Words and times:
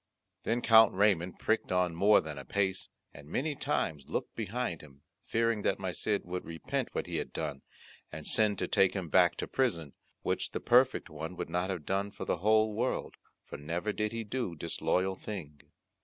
Then 0.45 0.63
Count 0.63 0.95
Ramond 0.95 1.37
pricked 1.37 1.71
on 1.71 1.93
more 1.93 2.21
than 2.21 2.39
apace, 2.39 2.89
and 3.13 3.27
many 3.29 3.53
times 3.55 4.09
looked 4.09 4.35
behind 4.35 4.81
him, 4.81 5.03
fearing 5.27 5.61
that 5.61 5.77
my 5.77 5.91
Cid 5.91 6.23
would 6.25 6.43
repent 6.43 6.89
what 6.95 7.05
he 7.05 7.17
had 7.17 7.31
done, 7.31 7.61
and 8.11 8.25
send 8.25 8.57
to 8.57 8.67
take 8.67 8.95
him 8.95 9.09
back 9.09 9.35
to 9.37 9.47
prison, 9.47 9.93
which 10.23 10.53
the 10.53 10.59
perfect 10.59 11.11
one 11.11 11.35
would 11.35 11.51
not 11.51 11.69
have 11.69 11.85
done 11.85 12.09
for 12.09 12.25
the 12.25 12.37
whole 12.37 12.73
world, 12.73 13.13
for 13.45 13.59
never 13.59 13.93
did 13.93 14.11
he 14.11 14.23
do 14.23 14.55
disloyal 14.55 15.13
thing. 15.15 15.61